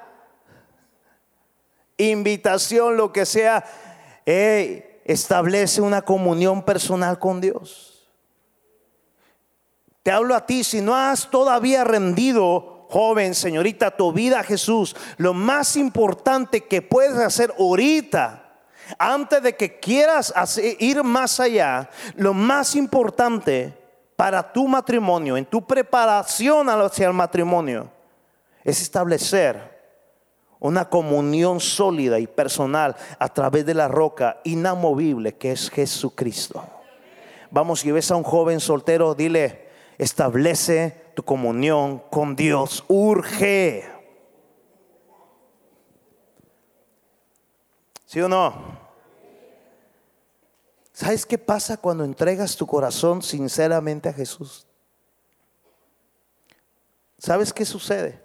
[2.00, 3.64] invitación, lo que sea,
[4.26, 8.10] establece una comunión personal con Dios.
[10.02, 14.96] Te hablo a ti, si no has todavía rendido, joven, señorita, tu vida a Jesús,
[15.18, 18.58] lo más importante que puedes hacer ahorita,
[18.98, 20.34] antes de que quieras
[20.80, 23.81] ir más allá, lo más importante
[24.22, 27.90] para tu matrimonio, en tu preparación hacia el matrimonio,
[28.64, 29.82] es establecer
[30.60, 36.64] una comunión sólida y personal a través de la roca inamovible que es Jesucristo.
[37.50, 43.90] Vamos, si ves a un joven soltero, dile, establece tu comunión con Dios, urge.
[48.06, 48.81] ¿Sí o no?
[51.02, 54.68] ¿Sabes qué pasa cuando entregas tu corazón sinceramente a Jesús?
[57.18, 58.22] ¿Sabes qué sucede?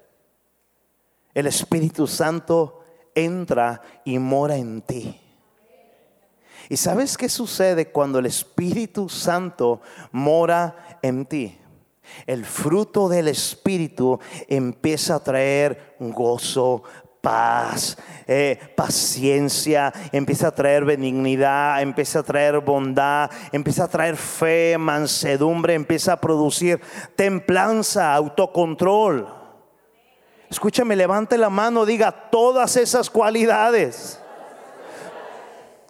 [1.33, 2.83] el Espíritu Santo
[3.15, 5.19] entra y mora en ti.
[6.69, 9.81] ¿Y sabes qué sucede cuando el Espíritu Santo
[10.13, 11.59] mora en ti?
[12.27, 16.83] El fruto del Espíritu empieza a traer gozo,
[17.21, 24.77] paz, eh, paciencia, empieza a traer benignidad, empieza a traer bondad, empieza a traer fe,
[24.79, 26.81] mansedumbre, empieza a producir
[27.17, 29.29] templanza, autocontrol.
[30.49, 34.21] Escúchame, levante la mano, diga, todas esas cualidades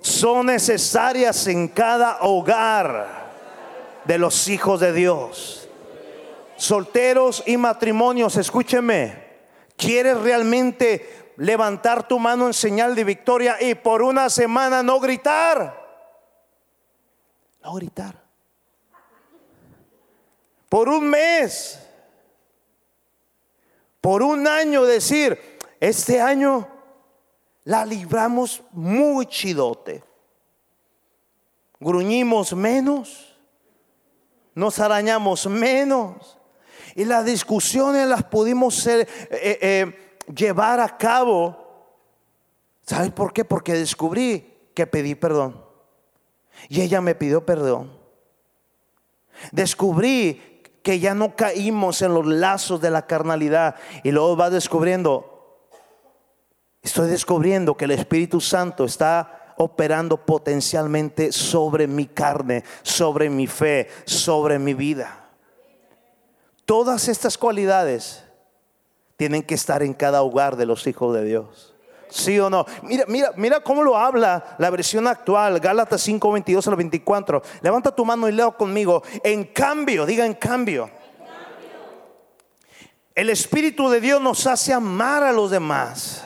[0.01, 3.27] son necesarias en cada hogar
[4.05, 5.69] de los hijos de Dios.
[6.57, 9.26] Solteros y matrimonios, escúcheme,
[9.77, 15.85] ¿quieres realmente levantar tu mano en señal de victoria y por una semana no gritar?
[17.63, 18.23] No gritar.
[20.69, 21.87] Por un mes
[24.07, 26.69] por un año decir, este año
[27.65, 30.05] la libramos muy chidote.
[31.81, 33.37] Gruñimos menos,
[34.55, 36.36] nos arañamos menos
[36.97, 41.95] y las discusiones las pudimos eh, eh, llevar a cabo.
[42.87, 43.45] ¿Sabes por qué?
[43.45, 45.63] Porque descubrí que pedí perdón.
[46.71, 47.93] Y ella me pidió perdón.
[49.53, 53.75] Descubrí que ya no caímos en los lazos de la carnalidad.
[54.03, 55.69] Y luego va descubriendo,
[56.81, 63.89] estoy descubriendo que el Espíritu Santo está operando potencialmente sobre mi carne, sobre mi fe,
[64.07, 65.26] sobre mi vida.
[66.67, 68.25] Todas estas cualidades
[69.17, 71.75] tienen que estar en cada hogar de los hijos de Dios.
[72.09, 72.67] ¿Sí o no?
[72.83, 77.43] Mira, mira, mira cómo lo habla la versión actual, Gálatas 5, 22 al 24.
[77.63, 79.03] Levanta tu mano y leo conmigo.
[79.23, 80.91] En cambio, diga en cambio.
[83.15, 86.25] El Espíritu de Dios nos hace amar a los demás.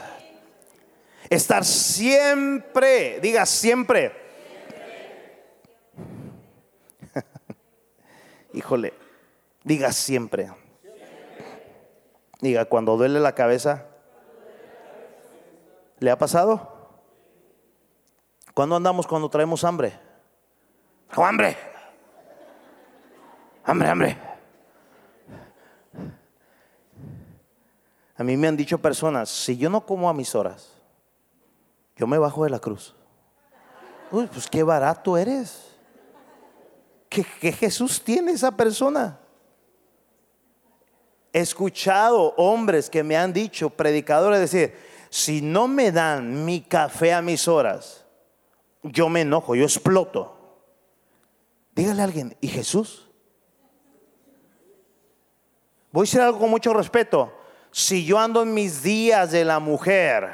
[1.28, 4.12] Estar siempre, diga siempre.
[8.54, 8.92] Híjole,
[9.64, 10.52] diga siempre.
[12.40, 13.90] Diga, cuando duele la cabeza,
[16.00, 16.66] ¿Le ha pasado?
[18.54, 19.92] ¿Cuándo andamos cuando traemos hambre?
[21.10, 21.56] hambre!
[23.64, 24.18] ¡Hambre, hambre!
[28.16, 30.74] A mí me han dicho personas, si yo no como a mis horas,
[31.96, 32.94] yo me bajo de la cruz.
[34.10, 35.76] Uy, pues qué barato eres.
[37.08, 39.19] ¿Qué, qué Jesús tiene esa persona?
[41.32, 44.74] He escuchado hombres que me han dicho, predicadores, decir,
[45.10, 48.04] si no me dan mi café a mis horas,
[48.82, 50.36] yo me enojo, yo exploto.
[51.74, 53.08] Dígale a alguien, ¿y Jesús?
[55.92, 57.32] Voy a decir algo con mucho respeto.
[57.70, 60.28] Si yo ando en mis días de la mujer,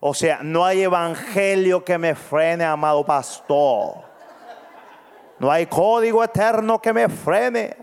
[0.00, 4.04] o sea, no hay evangelio que me frene, amado pastor.
[5.38, 7.76] No hay código eterno que me frene.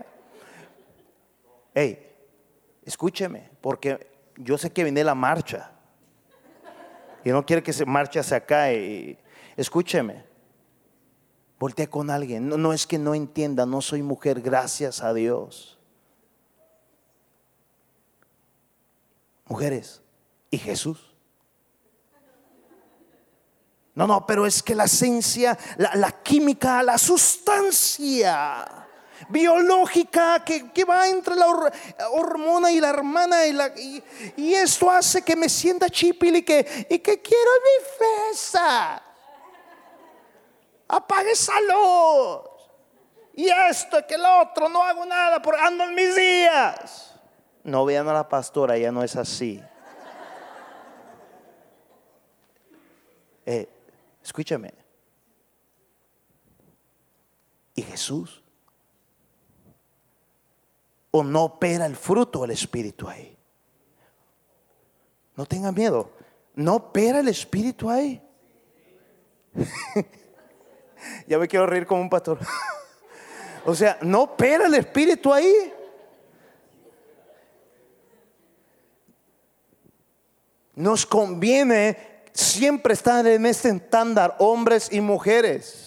[1.74, 2.05] Hey,
[2.86, 5.72] escúcheme, porque yo sé que viene la marcha
[7.24, 8.72] y no quiere que se marche hacia acá.
[8.72, 9.18] Y,
[9.56, 10.24] escúcheme,
[11.58, 12.48] voltea con alguien.
[12.48, 15.78] No, es que no entienda, no soy mujer, gracias a Dios.
[19.46, 20.00] Mujeres,
[20.50, 21.12] ¿y Jesús?
[23.94, 28.85] No, no, pero es que la esencia, la química, la sustancia
[29.28, 31.46] biológica que, va entre la
[32.10, 34.02] hormona y la hermana y,
[34.54, 39.02] esto hace que me sienta chipil y que, y que quiero mi fesa.
[40.88, 42.40] Apague salud.
[43.34, 47.14] Y esto, que el otro, no hago nada por ando en mis días.
[47.64, 49.62] No vean a la pastora, ya no es así.
[54.26, 54.74] Escúchame.
[57.76, 58.42] ¿Y Jesús?
[61.18, 63.34] ¿O no opera el fruto del Espíritu ahí?
[65.34, 66.10] No tenga miedo.
[66.54, 68.22] ¿No opera el Espíritu ahí?
[71.26, 72.38] ya me quiero reír como un pastor.
[73.64, 75.72] o sea, ¿no opera el Espíritu ahí?
[80.74, 85.85] Nos conviene siempre estar en este estándar, hombres y mujeres.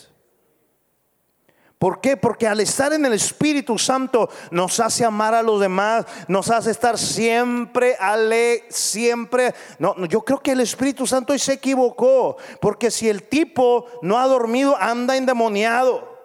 [1.80, 2.18] ¿Por qué?
[2.18, 6.72] Porque al estar en el Espíritu Santo nos hace amar a los demás, nos hace
[6.72, 9.56] estar siempre ale, siempre.
[9.80, 14.28] No, yo creo que el Espíritu Santo se equivocó, porque si el tipo no ha
[14.28, 16.20] dormido, anda endemoniado.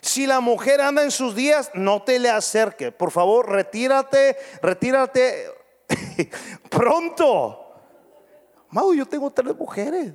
[0.00, 2.90] Si la mujer anda en sus días, no te le acerque.
[2.90, 5.46] Por favor, retírate, retírate
[6.70, 7.58] Pronto.
[8.70, 10.14] Mau, yo tengo tres mujeres.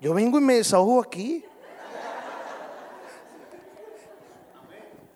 [0.00, 1.44] Yo vengo y me desahogo aquí.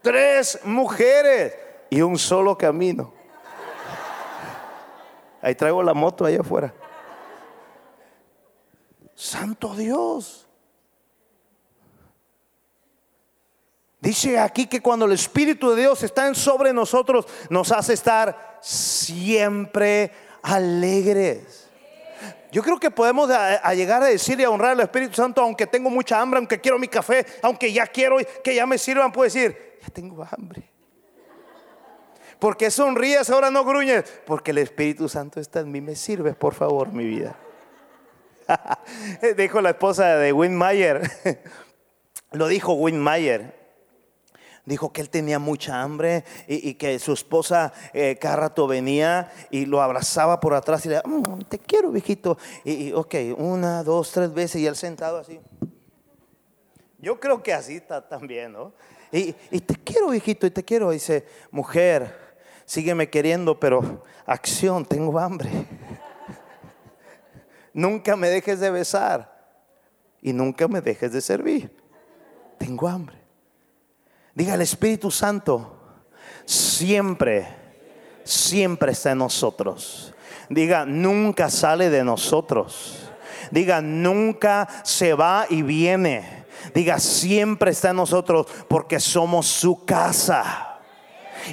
[0.07, 1.53] Tres mujeres
[1.91, 3.13] y un solo camino.
[5.43, 6.73] Ahí traigo la moto allá afuera.
[9.17, 10.47] Santo Dios.
[14.01, 20.13] Dice aquí que cuando el Espíritu de Dios está sobre nosotros, nos hace estar siempre
[20.41, 21.69] alegres.
[22.53, 23.29] Yo creo que podemos
[23.75, 26.79] llegar a decir y a honrar al Espíritu Santo, aunque tengo mucha hambre, aunque quiero
[26.79, 30.70] mi café, aunque ya quiero que ya me sirvan, puedo decir, tengo hambre.
[32.39, 36.55] Porque sonríes, ahora no gruñes, porque el Espíritu Santo está en mí, me sirve, por
[36.55, 37.37] favor, mi vida.
[39.37, 41.11] dijo la esposa de Win Mayer,
[42.32, 43.57] lo dijo Win Mayer,
[44.66, 49.64] dijo que él tenía mucha hambre y, que su esposa eh, cada rato venía y
[49.64, 52.37] lo abrazaba por atrás y le decía, mm, te quiero, viejito.
[52.64, 55.41] Y, ok, una, dos, tres veces y él sentado así.
[56.99, 58.72] Yo creo que así está también, ¿no?
[59.19, 60.91] Y, te quiero, viejito, y te quiero.
[60.91, 62.37] dice, mujer,
[62.67, 65.51] sígueme queriendo, pero acción, tengo hambre.
[67.73, 69.35] nunca me dejes de besar
[70.21, 71.75] y nunca me dejes de servir.
[72.59, 73.17] Tengo hambre.
[74.35, 75.79] Diga, el Espíritu Santo
[76.45, 77.47] siempre,
[78.23, 80.14] siempre está en nosotros.
[80.51, 83.11] Diga, nunca sale de nosotros.
[83.51, 86.46] Diga, nunca se va y viene.
[86.75, 90.77] Diga, siempre está en nosotros porque somos su casa.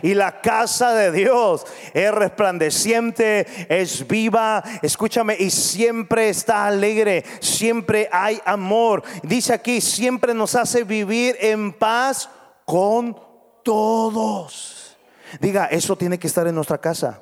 [0.02, 8.10] Y la casa de Dios es resplandeciente, es viva, escúchame, y siempre está alegre, siempre
[8.12, 9.04] hay amor.
[9.22, 12.30] Dice aquí, siempre nos hace vivir en paz
[12.66, 13.20] con
[13.64, 14.98] todos.
[15.40, 17.22] Diga, eso tiene que estar en nuestra casa.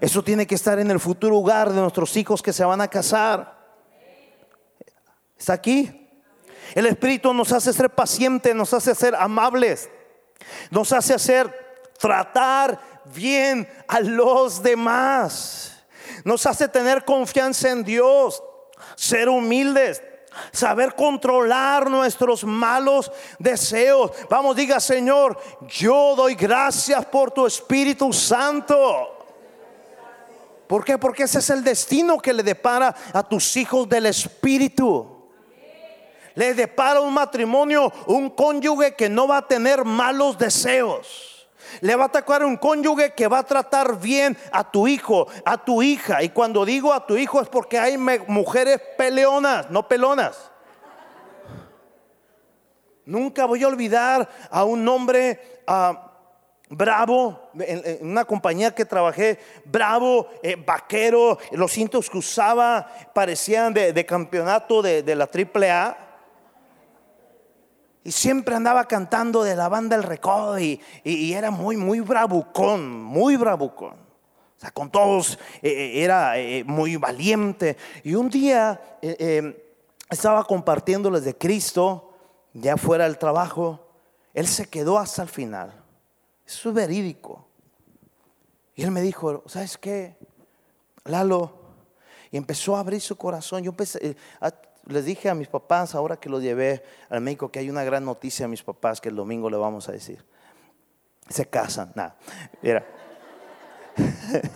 [0.00, 2.88] Eso tiene que estar en el futuro hogar de nuestros hijos que se van a
[2.88, 3.58] casar.
[5.36, 5.97] ¿Está aquí?
[6.74, 9.88] El Espíritu nos hace ser pacientes, nos hace ser amables,
[10.70, 15.84] nos hace hacer tratar bien a los demás,
[16.24, 18.42] nos hace tener confianza en Dios,
[18.96, 20.02] ser humildes,
[20.52, 24.12] saber controlar nuestros malos deseos.
[24.28, 29.14] Vamos, diga Señor, yo doy gracias por tu Espíritu Santo.
[30.66, 30.98] ¿Por qué?
[30.98, 35.17] Porque ese es el destino que le depara a tus hijos del Espíritu.
[36.38, 41.48] Le depara un matrimonio, un cónyuge que no va a tener malos deseos.
[41.80, 45.58] Le va a atacar un cónyuge que va a tratar bien a tu hijo, a
[45.58, 46.22] tu hija.
[46.22, 50.52] Y cuando digo a tu hijo es porque hay mujeres peleonas, no pelonas.
[53.04, 56.12] Nunca voy a olvidar a un hombre ah,
[56.68, 64.06] bravo, en, una compañía que trabajé, bravo, eh, vaquero, los cintos que usaba parecían de,
[64.06, 66.04] campeonato de, de la AAA.
[68.08, 73.36] Y siempre andaba cantando de la banda El Recodo y, era muy, muy bravucón, muy
[73.36, 73.96] bravucón.
[73.96, 77.76] O sea, con todos eh, eh, era eh, muy valiente.
[78.04, 78.80] Y un día
[80.08, 82.14] estaba compartiéndoles de Cristo,
[82.54, 83.90] ya fuera del trabajo.
[84.32, 85.70] Él se quedó hasta el final.
[86.46, 87.46] Eso es verídico.
[88.74, 90.16] Y él me dijo, ¿sabes qué?
[91.04, 91.52] Lalo.
[92.30, 93.64] Y empezó a abrir su corazón.
[93.64, 93.74] Yo
[94.88, 98.06] les dije a mis papás, ahora que los llevé al médico, que hay una gran
[98.06, 100.24] noticia a mis papás que el domingo le vamos a decir.
[101.28, 102.16] Se casan, nada.
[102.62, 102.86] Mira.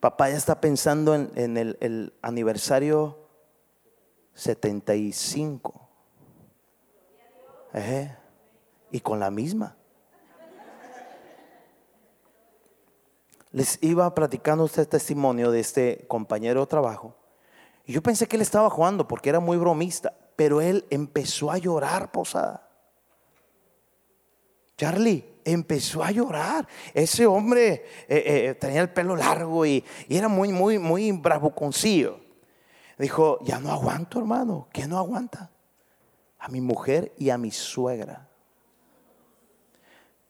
[0.00, 3.18] Papá ya está pensando en, el, aniversario
[4.34, 5.88] 75.
[8.92, 9.76] Y con la misma.
[13.50, 17.17] Les iba platicando este testimonio de este compañero de trabajo
[17.92, 22.12] yo pensé que él estaba jugando porque era muy bromista, pero él empezó a llorar,
[22.12, 22.68] posada.
[24.76, 26.68] Charlie empezó a llorar.
[26.94, 32.20] Ese hombre eh, eh, tenía el pelo largo y, era muy, muy, muy bravuconcillo.
[32.98, 34.68] Dijo, ya no aguanto, hermano.
[34.72, 35.50] ¿Qué no aguanta?
[36.38, 38.28] A mi mujer y a mi suegra.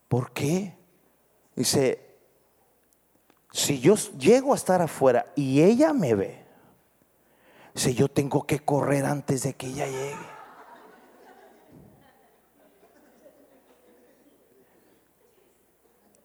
[0.09, 0.75] ¿Por qué?
[1.55, 2.17] Dice,
[3.53, 6.47] si yo llego a estar afuera y ella me ve,
[7.75, 10.39] si yo tengo que correr antes de que ella llegue.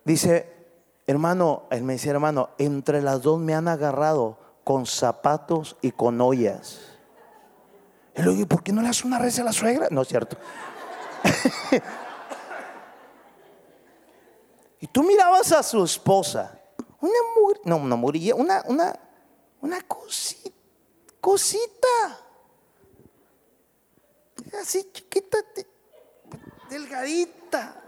[0.05, 0.51] Dice,
[1.07, 6.19] hermano, él me dice, hermano, entre las dos me han agarrado con zapatos y con
[6.21, 6.79] ollas.
[8.15, 9.87] Y le digo, ¿por qué no le hace una red a la suegra?
[9.89, 10.37] No es cierto.
[14.79, 16.59] y tú mirabas a su esposa,
[16.99, 17.13] una
[17.65, 18.93] no, una murilla, una, una,
[19.61, 20.51] una cosita,
[21.23, 22.19] cosita,
[24.59, 25.37] así chiquita,
[26.69, 27.83] delgadita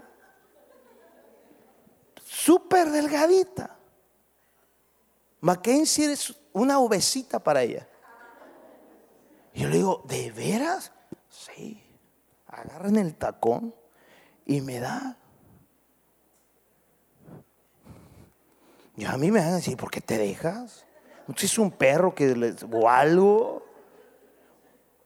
[2.46, 3.76] súper delgadita.
[5.40, 7.88] Mackenzie es una obesita para ella.
[9.52, 10.92] Y yo le digo, ¿de veras?
[11.28, 11.82] Sí.
[12.46, 13.74] Agarran el tacón
[14.44, 15.18] y me da.
[18.96, 20.84] Y a mí me van a decir, ¿por qué te dejas?
[21.26, 23.64] ¿No es un perro que les, o algo?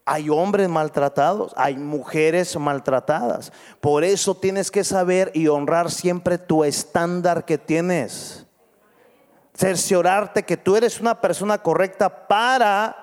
[0.05, 3.53] Hay hombres maltratados, hay mujeres maltratadas.
[3.81, 8.47] Por eso tienes que saber y honrar siempre tu estándar que tienes.
[9.55, 13.00] Cerciorarte que tú eres una persona correcta para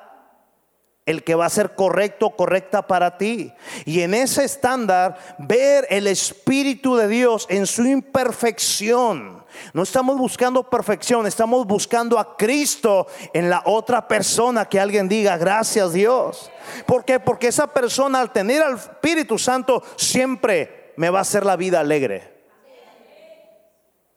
[1.07, 3.51] el que va a ser correcto, correcta para ti.
[3.85, 10.63] Y en ese estándar, ver el Espíritu de Dios en su imperfección no estamos buscando
[10.69, 16.51] perfección, estamos buscando a Cristo en la otra persona que alguien diga, gracias Dios.
[16.85, 17.19] ¿Por qué?
[17.19, 21.79] Porque esa persona al tener al Espíritu Santo siempre me va a hacer la vida
[21.79, 22.35] alegre.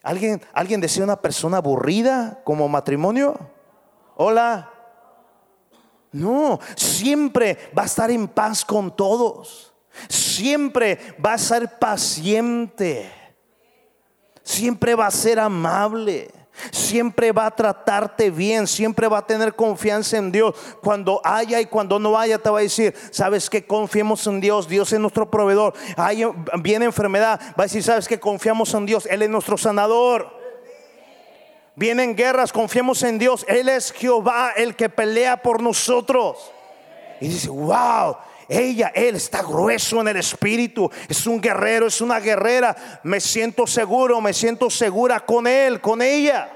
[0.02, 3.38] ¿Alguien, ¿Alguien desea una persona aburrida como matrimonio?
[4.16, 4.79] Hola.
[6.12, 9.72] No, siempre va a estar en paz con todos.
[10.08, 13.20] Siempre va a ser paciente
[14.50, 16.30] siempre va a ser amable.
[16.72, 20.54] Siempre va a tratarte bien, siempre va a tener confianza en Dios.
[20.82, 24.68] Cuando haya y cuando no haya, te va a decir, sabes que confiemos en Dios,
[24.68, 25.72] Dios es nuestro proveedor.
[25.96, 26.22] Hay,
[26.60, 30.39] viene enfermedad, va a decir, sabes que confiamos en Dios, Él es nuestro sanador.
[31.76, 36.52] Vienen guerras, confiemos en Dios, Él es Jehová el que pelea por nosotros.
[37.20, 38.16] Y dice, wow,
[38.50, 43.00] ella, él está grueso en el espíritu, es un guerrero, es una guerrera.
[43.04, 46.50] Me siento seguro, me siento segura con él, con ella.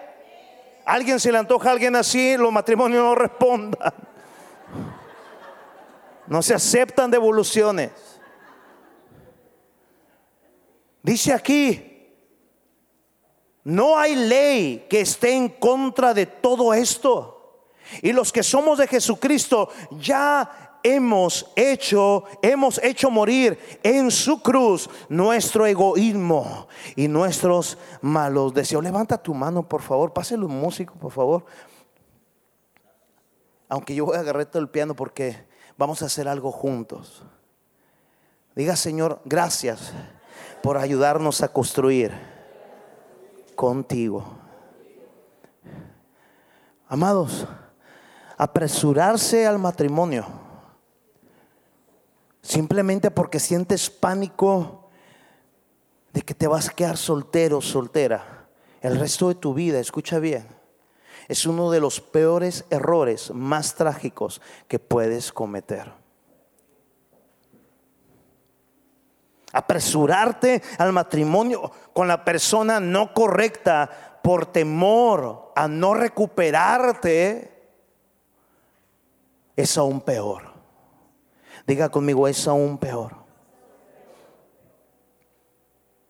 [0.85, 3.95] Alguien se le antoja a alguien así, los matrimonios no respondan.
[6.27, 7.93] No se aceptan devoluciones.
[11.03, 11.93] Dice aquí,
[13.65, 17.35] no hay ley que esté en contra de todo esto.
[18.03, 24.89] Y los que somos de Jesucristo ya hemos hecho, hemos hecho morir en su cruz
[25.09, 28.85] nuestro egoísmo y nuestros malos deseos.
[28.85, 30.12] Levanta tu mano, por favor.
[30.12, 31.47] Páselo un músico, por favor.
[33.71, 35.47] Aunque yo voy a agarrar todo el piano porque
[35.79, 37.23] vamos a hacer algo juntos.
[38.55, 39.93] Diga, Señor, gracias
[40.62, 42.34] por ayudarnos a construir
[43.55, 44.24] contigo.
[46.88, 47.46] Amados,
[48.36, 50.44] apresurarse al matrimonio
[52.44, 54.90] Simplemente porque sientes pánico
[56.12, 58.46] de que te vas a quedar soltero, soltera,
[58.82, 60.46] el resto de tu vida, escucha bien,
[61.26, 65.90] es uno de los peores errores más trágicos que puedes cometer.
[69.55, 77.52] Apresurarte al matrimonio con la persona no correcta por temor a no recuperarte
[79.57, 80.42] es aún peor.
[81.66, 83.24] Diga conmigo, es aún peor.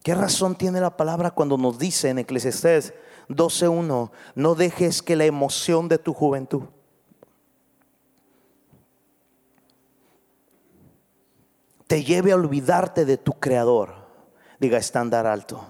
[0.03, 2.93] ¿Qué razón tiene la palabra cuando nos dice en Eclesiastés
[3.29, 6.63] 12.1, no dejes que la emoción de tu juventud
[11.87, 13.93] te lleve a olvidarte de tu creador?
[14.59, 15.63] Diga estándar alto.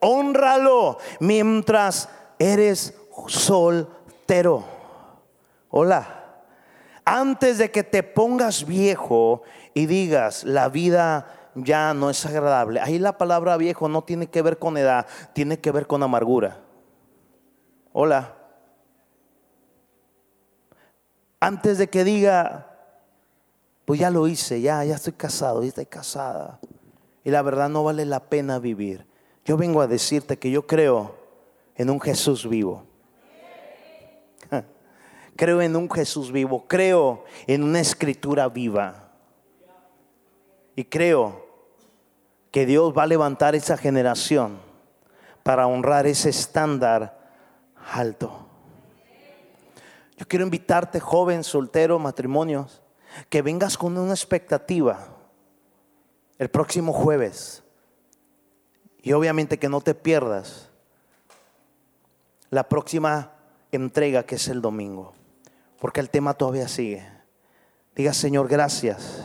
[0.00, 2.08] Honralo mientras
[2.38, 2.94] eres
[3.26, 4.64] soltero.
[5.70, 6.22] Hola
[7.04, 9.42] antes de que te pongas viejo
[9.74, 12.80] y digas, la vida ya no es agradable.
[12.80, 16.60] Ahí la palabra viejo no tiene que ver con edad, tiene que ver con amargura.
[17.92, 18.36] Hola.
[21.40, 22.71] Antes de que diga,
[23.84, 26.60] pues ya lo hice, ya, ya estoy casado, ya estoy casada.
[27.24, 29.06] Y la verdad no vale la pena vivir.
[29.44, 31.16] Yo vengo a decirte que yo creo
[31.76, 32.84] en un Jesús vivo.
[35.36, 39.10] Creo en un Jesús vivo, creo en una escritura viva.
[40.76, 41.46] Y creo
[42.50, 44.58] que Dios va a levantar esa generación
[45.42, 47.18] para honrar ese estándar
[47.92, 48.46] alto.
[50.16, 52.82] Yo quiero invitarte, joven, soltero, matrimonios,
[53.28, 55.08] que vengas con una expectativa
[56.38, 57.62] el próximo jueves.
[59.02, 60.70] Y obviamente que no te pierdas
[62.50, 63.32] la próxima
[63.70, 65.12] entrega que es el domingo.
[65.80, 67.06] Porque el tema todavía sigue.
[67.94, 69.22] Diga, Señor, gracias.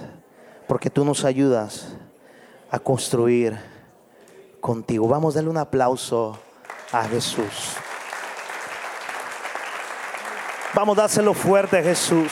[0.67, 1.95] Porque tú nos ayudas
[2.69, 3.57] a construir
[4.59, 5.07] contigo.
[5.07, 6.39] Vamos a darle un aplauso
[6.91, 7.75] a Jesús.
[10.73, 12.31] Vamos a dárselo fuerte Jesús.